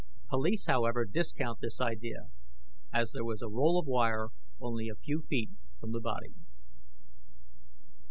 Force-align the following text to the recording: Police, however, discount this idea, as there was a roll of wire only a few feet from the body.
Police, 0.31 0.65
however, 0.65 1.05
discount 1.05 1.59
this 1.59 1.79
idea, 1.79 2.29
as 2.91 3.11
there 3.11 3.23
was 3.23 3.43
a 3.43 3.47
roll 3.47 3.77
of 3.79 3.85
wire 3.85 4.29
only 4.59 4.89
a 4.89 4.95
few 4.95 5.21
feet 5.29 5.51
from 5.79 5.91
the 5.91 6.01
body. 6.01 6.33